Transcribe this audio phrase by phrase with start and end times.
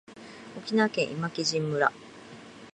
[0.57, 1.91] 沖縄県今帰仁村